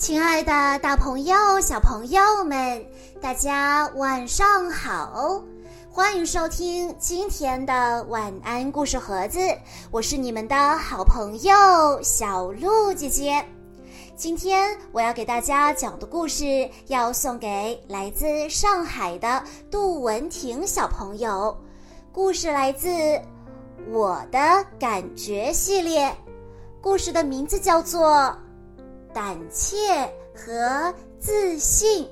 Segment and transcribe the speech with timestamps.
[0.00, 2.82] 亲爱的，大朋友、小朋友们，
[3.20, 5.42] 大家晚上好！
[5.90, 9.38] 欢迎收听今天的晚安故事盒子，
[9.90, 11.52] 我是你们的好朋友
[12.02, 13.44] 小鹿姐姐。
[14.16, 21.54] 今天我要给大家讲的故事，要送给来自上海的杜文婷小朋友。
[22.10, 22.88] 故事来自
[23.90, 24.38] 《我的
[24.78, 26.10] 感觉》系列，
[26.80, 28.34] 故事的名字叫做。
[29.12, 29.78] 胆怯
[30.34, 32.08] 和自信，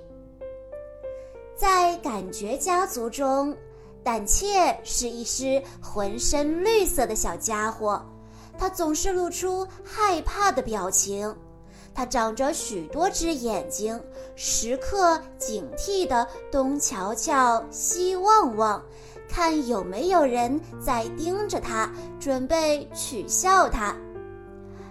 [1.56, 3.56] 在感觉家族中，
[4.02, 8.04] 胆怯是一只浑身绿色的小家伙，
[8.58, 11.34] 它总是露出害怕的表情。
[11.94, 14.00] 它长着许多只眼睛，
[14.36, 18.80] 时刻警惕地东瞧瞧、西望望，
[19.28, 23.96] 看有没有人在盯着它，准备取笑它。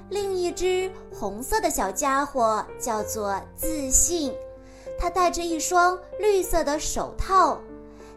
[0.09, 4.33] 另一只红色的小家伙叫做自信，
[4.97, 7.59] 它戴着一双绿色的手套，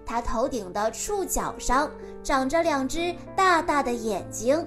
[0.06, 1.90] 它头顶的触角上
[2.22, 4.64] 长着两只大大的眼睛，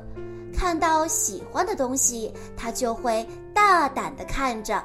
[0.53, 4.83] 看到喜欢的东西，它就会大胆地看着。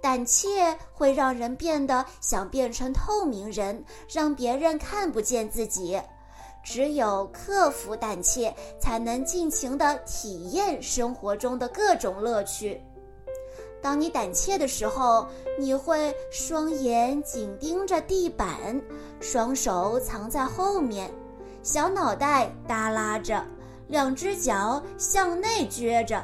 [0.00, 6.00] 胆怯会让人变得想变成透明人，让别人看不见自己。
[6.70, 12.78] 只有克服胆怯，才能尽情地体验生活中的各种乐趣。
[13.80, 15.26] 当你胆怯的时候，
[15.58, 18.78] 你会双眼紧盯着地板，
[19.18, 21.10] 双手藏在后面，
[21.62, 23.42] 小脑袋耷拉着，
[23.86, 26.22] 两只脚向内撅着。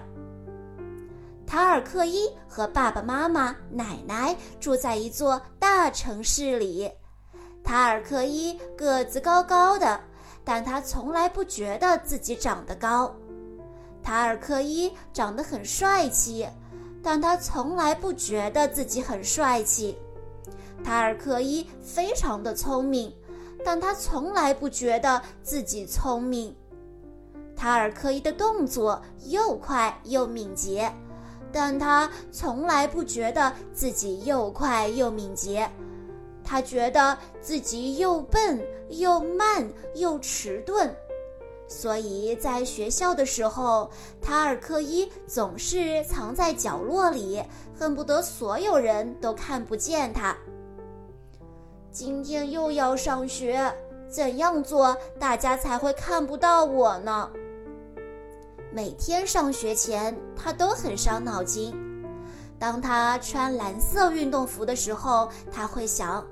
[1.47, 6.92] 塔尔克伊和爸爸妈妈、奶奶住在一座大城市里。
[7.62, 9.98] 塔尔克伊个子高高的。
[10.45, 13.14] 但他从来不觉得自己长得高，
[14.03, 16.47] 塔尔克伊长得很帅气，
[17.03, 19.97] 但他从来不觉得自己很帅气。
[20.84, 23.11] 塔尔克伊非常的聪明，
[23.64, 26.55] 但他从来不觉得自己聪明。
[27.57, 30.92] 塔尔克伊的动作又快又敏捷，
[31.51, 35.70] 但他从来不觉得自己又快又敏捷。
[36.45, 40.91] 他觉得自己又笨又慢又迟钝，
[41.67, 43.91] 所以在学校的时候，
[44.21, 47.43] 塔尔克伊总是藏在角落里，
[47.77, 50.37] 恨不得所有人都看不见他。
[51.91, 53.75] 今天又要上学，
[54.09, 57.31] 怎样做大家才会看不到我呢？
[58.71, 61.75] 每天上学前，他都很伤脑筋。
[62.59, 66.25] 当他穿蓝色运动服的时候，他会想。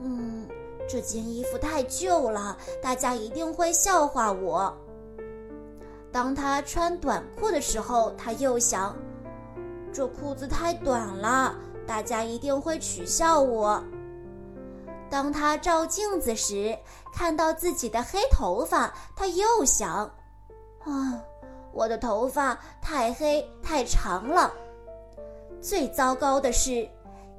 [0.00, 0.46] 嗯，
[0.88, 4.72] 这件衣服太旧了，大家一定会笑话我。
[6.12, 8.96] 当他穿短裤的时候，他又想，
[9.92, 11.54] 这裤子太短了，
[11.86, 13.82] 大家一定会取笑我。
[15.10, 16.78] 当他照镜子时，
[17.12, 20.04] 看到自己的黑头发，他又想，
[20.84, 21.22] 啊，
[21.72, 24.52] 我的头发太黑太长了。
[25.60, 26.88] 最糟糕的是。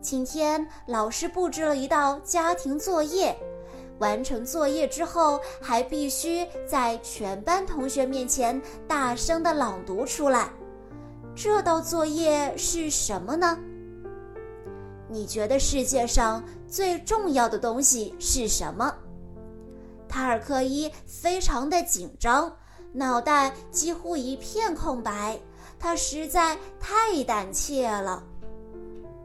[0.02, 3.36] 今天老师布置了一道家庭作业，
[4.00, 10.50] 完成作业之后还必须在全班同学面前大声的朗读出来。
[11.36, 13.60] 这道作业是什么呢？
[15.10, 18.94] 你觉得世界上最重要的东西是什么？
[20.08, 22.56] 塔尔克伊非常的紧张，
[22.94, 25.38] 脑袋几乎一片空白，
[25.78, 28.24] 他实在太胆怯了。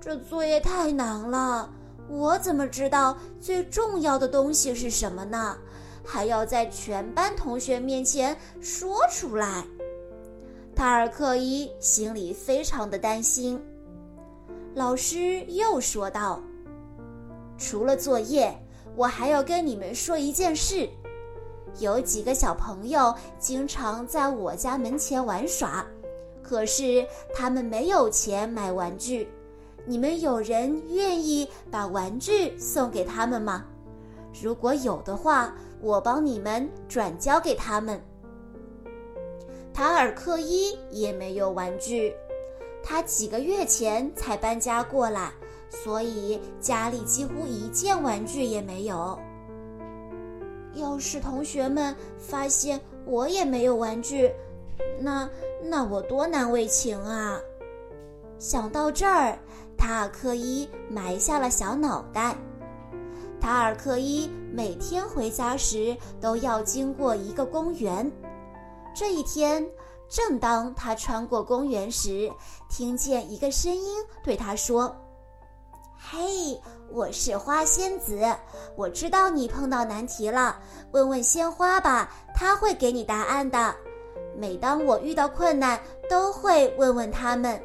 [0.04, 1.72] 这作业太难了，
[2.10, 5.56] 我怎么知道最重要的东西是什么呢？
[6.04, 9.65] 还要在全班同学面前说出来。
[10.76, 13.59] 塔尔克伊心里非常的担心。
[14.75, 16.38] 老师又说道
[17.56, 18.54] ：“除了作业，
[18.97, 20.86] 我还要跟你们说一件事。
[21.78, 25.82] 有几个小朋友经常在我家门前玩耍，
[26.42, 29.27] 可是他们没有钱买玩具。”
[29.86, 33.65] 你们有人愿意把玩具送给他们吗？
[34.42, 38.01] 如果有的话，我帮你们转交给他们。
[39.72, 42.15] 塔尔克伊也没有玩具，
[42.83, 45.33] 他几个月前才搬家过来，
[45.69, 49.19] 所以家里几乎一件玩具也没有。
[50.72, 54.33] 要是同学们发现我也没有玩具，
[54.98, 55.28] 那
[55.63, 57.39] 那我多难为情啊！
[58.39, 59.39] 想到这儿。
[59.84, 62.34] 塔尔克伊埋下了小脑袋。
[63.39, 68.10] 塔尔克伊每天回家时都要经过一个公园。
[68.95, 69.63] 这一天，
[70.09, 72.33] 正当他穿过公园时，
[72.71, 74.97] 听见一个声音对他说
[76.01, 76.59] ：“嘿，
[76.91, 78.19] 我是花仙子，
[78.77, 80.59] 我知道你碰到难题了，
[80.92, 83.75] 问问鲜花吧，他会给你答案的。
[84.34, 85.78] 每当我遇到困难，
[86.09, 87.63] 都会问问他们。”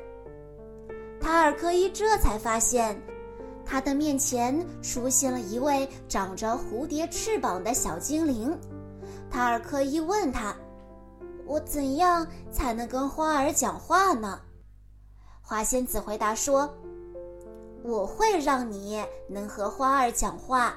[1.21, 2.99] 塔尔科伊这才发现，
[3.65, 8.57] 他的面前出现了一位长着蝴蝶翅膀的小精灵。
[9.29, 10.55] 塔尔科伊问他
[11.45, 14.39] ：“我怎样才能跟花儿讲话呢？”
[15.41, 16.73] 花仙子回答说
[17.83, 20.75] ：“我会让你能和花儿讲话，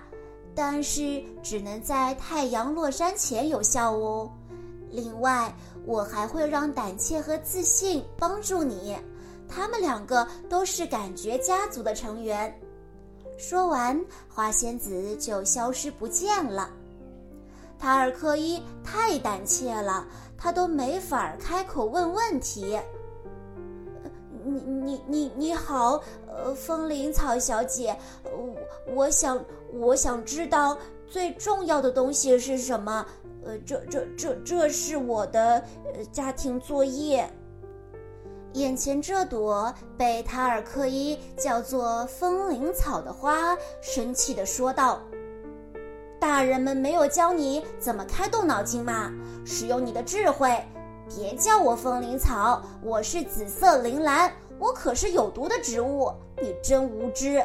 [0.55, 4.31] 但是只能在太阳落山前有效哦。
[4.91, 5.55] 另外，
[5.87, 8.97] 我还会让胆怯和自信帮助你。”
[9.55, 12.53] 他们两个都是感觉家族的成员。
[13.37, 16.71] 说完，花仙子就消失不见了。
[17.79, 20.07] 塔尔科伊太胆怯了，
[20.39, 22.79] 他都没法开口问问题。
[24.45, 28.55] 你你你你好，呃，风铃草小姐，我
[28.95, 30.77] 我想我想知道
[31.09, 33.05] 最重要的东西是什么？
[33.45, 35.63] 呃，这这这这是我的
[35.95, 37.29] 呃家庭作业。
[38.55, 45.01] 眼前这朵被塔尔克伊叫做风铃草的花，生气地说道
[46.21, 49.11] ：“大人们没有教你怎么开动脑筋吗？
[49.45, 50.63] 使用你的智慧！
[51.09, 56.13] 别叫我风铃草，我是紫色铃兰，我可是有毒的植物。
[56.43, 57.43] 你真无知！”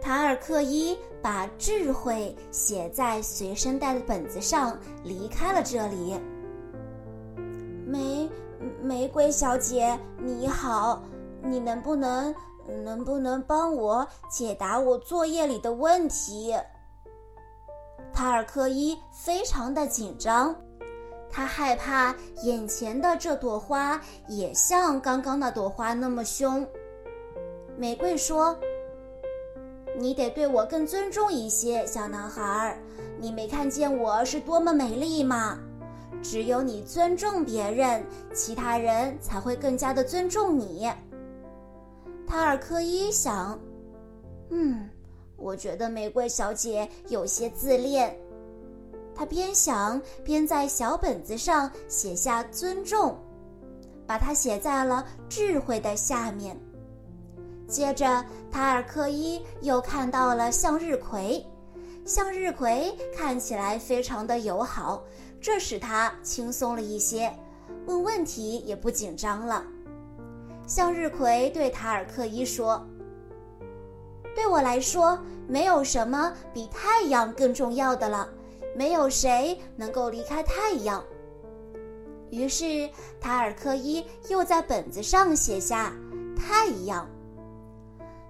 [0.00, 6.20] 塔尔克伊把智慧写在随身带的本子上，离开了这里。
[7.84, 8.30] 没。
[8.82, 11.02] 玫瑰小姐，你好，
[11.42, 12.34] 你能不能
[12.84, 16.54] 能不能帮我解答我作业里的问题？
[18.12, 20.54] 塔尔科伊非常的紧张，
[21.28, 26.66] 他害怕眼前的这朵花也像刚刚那朵花那么凶。
[27.76, 28.56] 玫瑰说
[29.98, 32.78] ：“你得对我更尊重一些，小男孩儿，
[33.18, 35.58] 你没看见我是多么美丽吗？”
[36.24, 40.90] 只有你尊重别人，其他人才会更加的尊重你。
[42.26, 43.60] 塔尔科伊想，
[44.48, 44.88] 嗯，
[45.36, 48.16] 我觉得玫瑰小姐有些自恋。
[49.14, 53.16] 他边想边在小本子上写下“尊重”，
[54.08, 56.58] 把它写在了“智慧”的下面。
[57.68, 61.44] 接着，塔尔科伊又看到了向日葵，
[62.04, 65.04] 向日葵看起来非常的友好。
[65.44, 67.30] 这使他轻松了一些，
[67.84, 69.62] 问问题也不紧张了。
[70.66, 72.82] 向日葵对塔尔克伊说
[74.34, 78.26] ：“对我来说，没有什么比太阳更重要的了，
[78.74, 81.04] 没有谁能够离开太阳。”
[82.32, 82.88] 于是
[83.20, 85.92] 塔尔克伊又在本子上写下
[86.34, 87.06] “太阳”。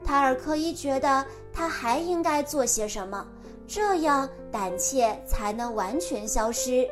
[0.04, 3.24] 塔尔克伊觉得他还应该做些什么，
[3.68, 6.84] 这样胆怯才能完全消失。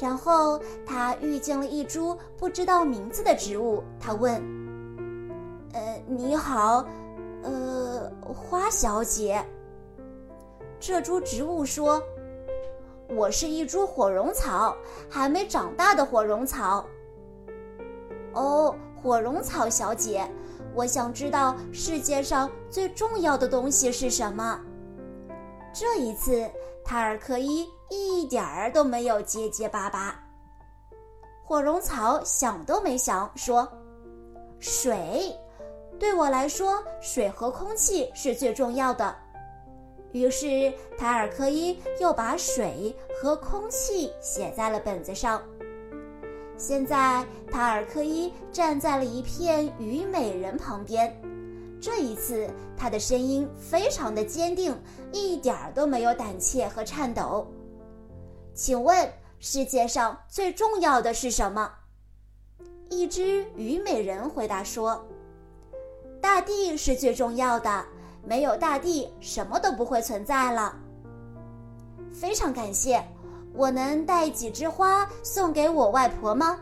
[0.00, 3.84] 然后他遇见了一株不知道名字的植物。
[4.00, 4.34] 他问
[5.74, 6.86] ：“呃，你好，
[7.42, 9.44] 呃，花小姐。”
[10.80, 12.02] 这株植物说
[13.14, 14.74] ：“我是一株火绒草，
[15.10, 16.86] 还没长大的火绒草。”
[18.32, 20.26] 哦，火绒草小姐，
[20.74, 24.58] 我想知道世界上最重要的东西是什么。
[25.74, 26.48] 这一次，
[26.82, 27.68] 塔尔科伊。
[27.90, 30.18] 一点儿都没有结结巴巴。
[31.44, 33.68] 火绒草想都没想说
[34.60, 35.36] ：“水，
[35.98, 39.14] 对我来说，水和空气是最重要的。”
[40.12, 45.42] 于是塔尔科伊又把水和空气写在了本子上。
[46.56, 51.12] 现在塔尔科伊站在了一片虞美人旁边，
[51.80, 54.76] 这一次他的声音非常的坚定，
[55.12, 57.46] 一点儿都没有胆怯和颤抖。
[58.60, 61.72] 请问世界上最重要的是什么？
[62.90, 65.02] 一只虞美人回答说
[66.20, 67.82] ：“大地是最重要的，
[68.22, 70.76] 没有大地，什么都不会存在了。”
[72.12, 73.02] 非常感谢，
[73.54, 76.60] 我能带几枝花送给我外婆吗？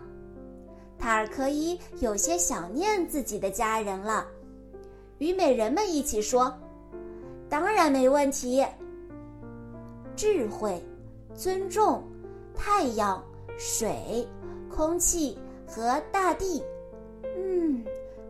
[1.00, 4.24] 塔尔科伊有些想念自己的家人了。
[5.18, 6.56] 虞美人们一起说
[7.50, 8.64] ：“当然没问题。”
[10.14, 10.80] 智慧。
[11.38, 12.02] 尊重
[12.52, 13.24] 太阳、
[13.56, 14.26] 水、
[14.68, 16.64] 空气和大地。
[17.22, 17.84] 嗯，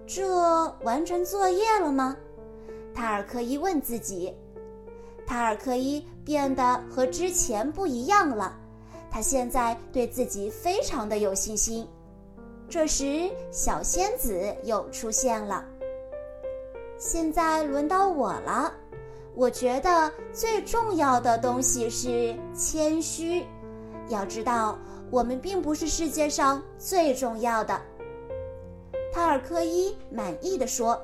[0.07, 2.15] 这完成作业了吗？
[2.95, 4.37] 塔尔科伊问自己。
[5.27, 8.55] 塔尔科伊变得和之前不一样了，
[9.11, 11.89] 他现在对自己非常的有信心。
[12.69, 15.65] 这时，小仙子又出现了。
[16.99, 18.71] 现在轮到我了。
[19.39, 23.47] 我觉得最重要的东西是谦虚。
[24.09, 24.77] 要知道，
[25.13, 27.81] 我们并不是世界上最重要的。
[29.13, 31.01] 塔尔科伊满意的说：“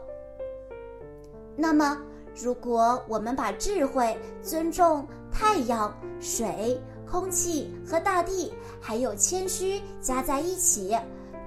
[1.55, 1.97] 那么，
[2.35, 10.99] 如果我们把智慧、尊重太阳、水、空气和大地，还有谦虚加在一起，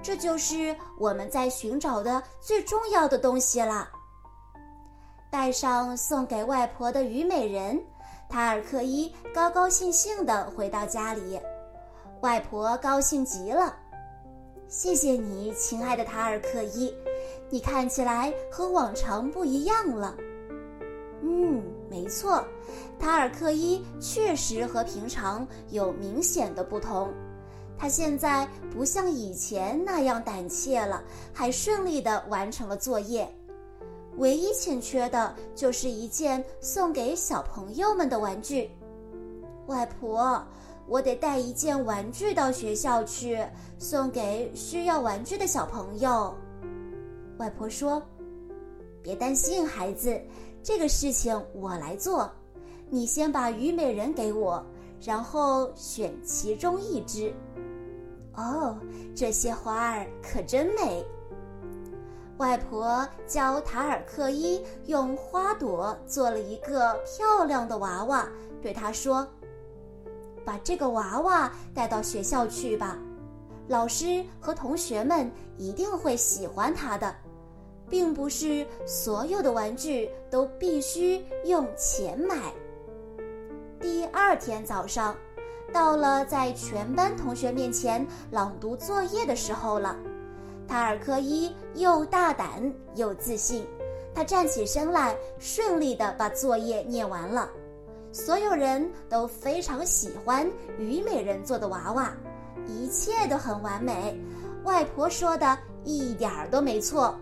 [0.02, 3.90] 这就是我们在寻找的最重要的东西了。”
[5.30, 7.78] 带上送给外婆的虞美人，
[8.28, 11.38] 塔尔克伊高高兴兴地回到家里。
[12.22, 13.76] 外婆高兴极了，
[14.68, 16.94] 谢谢你，亲爱的塔尔克伊，
[17.50, 20.16] 你看起来和往常不一样了。
[21.22, 22.42] 嗯，没错，
[22.98, 27.12] 塔尔克伊确实和平常有明显的不同。
[27.76, 33.32] 他现在不像以前那样胆怯了，还顺利地完成了作业。
[34.18, 38.70] 唯一欠缺的就是一件送给小朋友们的玩具。
[39.66, 40.42] 外婆，
[40.86, 43.38] 我得带一件玩具到学校去，
[43.78, 46.34] 送给需要玩具的小朋友。
[47.36, 48.02] 外婆说
[49.02, 50.20] ：“别担心，孩子，
[50.62, 52.28] 这个事情我来做。
[52.90, 54.64] 你先把虞美人给我，
[55.00, 57.32] 然后选其中一只。
[58.34, 58.76] 哦，
[59.14, 61.04] 这些花儿可真美。”
[62.38, 68.28] 外婆教塔尔克伊用花朵做了一个漂亮的娃娃，
[68.62, 69.26] 对他说
[70.46, 72.96] ：“把这个娃娃带到学校去吧，
[73.66, 77.14] 老师和同学们一定会喜欢它的。
[77.90, 82.52] 并不是所有的玩具都必须用钱买。”
[83.80, 85.16] 第二天早上，
[85.72, 89.96] 到了在全班同学面前朗读作业的时候了。
[90.68, 93.66] 塔尔科伊又大胆又自信，
[94.14, 97.48] 他站起身来，顺利地把作业念完了。
[98.12, 100.46] 所有人都非常喜欢
[100.78, 102.12] 虞美人做的娃娃，
[102.66, 104.18] 一切都很完美。
[104.64, 107.14] 外婆说的一点儿都没错。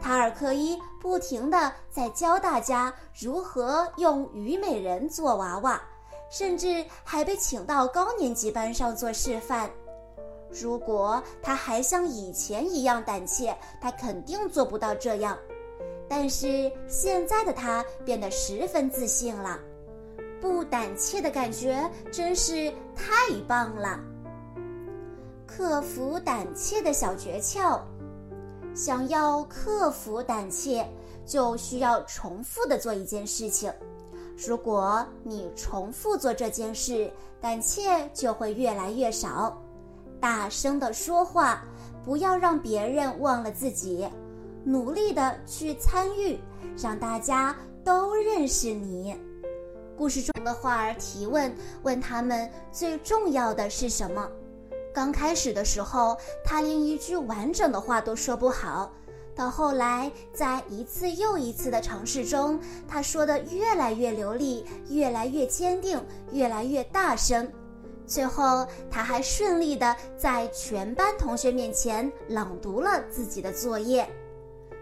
[0.00, 5.80] 塔尔科伊不停地在教大家如何用虞美人做娃娃，
[6.30, 9.70] 甚至还被请到高年级班上做示范。
[10.50, 15.36] 如果他还像以前一样胆怯，他肯定做不到这样。
[16.08, 19.58] 但是现在的他变得十分自信了，
[20.40, 21.78] 不胆怯的感觉
[22.10, 23.12] 真是太
[23.46, 24.00] 棒了。
[25.46, 27.80] 克服胆怯的小诀窍：
[28.74, 30.86] 想要克服胆怯，
[31.26, 33.70] 就需要重复的做一件事情。
[34.46, 39.60] 如果你重复做这件事，胆怯就会越来越少。
[40.20, 41.62] 大声地说话，
[42.04, 44.08] 不要让别人忘了自己，
[44.64, 46.38] 努力的去参与，
[46.76, 49.16] 让大家都认识你。
[49.96, 54.28] 故事中的花儿提问，问他们最重要的是什么？
[54.94, 58.92] 刚开始的时候，他连一句完整的话都说不好，
[59.34, 66.00] 到后来，在一次又一次的尝试中，他说的越来越流利，越来越坚定，
[66.32, 67.48] 越来越大声。
[68.08, 74.08] 最后，他还顺利的在全班同学面前朗读了自己的作业。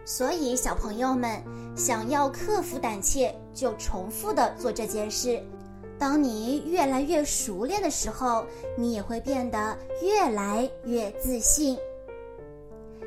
[0.05, 1.43] 所以，小朋友们
[1.77, 5.43] 想要克服胆怯，就重复的做这件事。
[5.99, 8.47] 当你越来越熟练的时候，
[8.79, 11.77] 你也会变得越来越自信。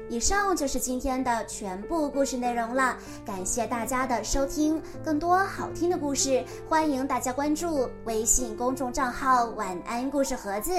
[0.10, 4.82] 以上就是今天的全部故事内容了，感谢大家的收听。
[5.06, 10.72] 更多好听的故事，欢迎大家关注微信公众账号“晚安故事盒子”，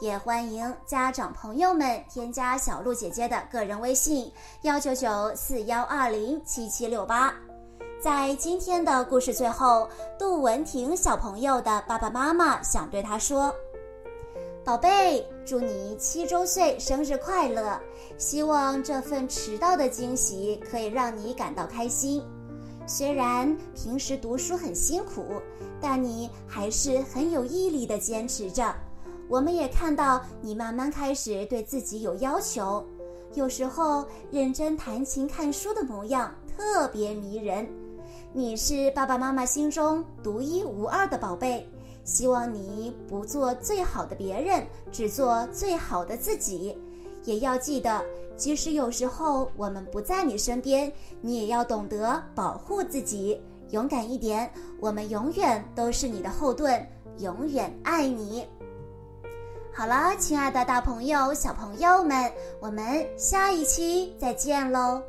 [0.00, 7.34] 也欢迎家长朋友们添加小鹿姐姐的个人微信：幺九九四幺二零七七六八。
[8.00, 9.86] 在今天的故事最后，
[10.18, 13.54] 杜文婷小朋友的爸爸妈妈想对他说。
[14.68, 17.80] 宝贝，祝你七周岁生日快乐！
[18.18, 22.22] 希望这份迟到的惊喜可以让你感到开心。
[22.86, 25.40] 虽然平时读书很辛苦，
[25.80, 28.74] 但你还是很有毅力的坚持着。
[29.26, 32.84] 我们也看到你慢慢开始对自己有要求，
[33.32, 37.66] 有时候认真弹琴、看书的模样特别迷人。
[38.34, 41.66] 你是爸爸妈妈心中独一无二的宝贝。
[42.08, 46.74] 希望你不做最好的别人，只做最好的自己。
[47.24, 48.02] 也要记得，
[48.34, 53.38] 即使有时候我们不在你身边，你也要懂得保护自己，
[53.72, 54.50] 勇敢一点。
[54.80, 56.82] 我们永远都是你的后盾，
[57.18, 58.46] 永远爱你。
[59.70, 65.02] 好了，亲爱的大朋友、小朋友们，我们下一期再见喽。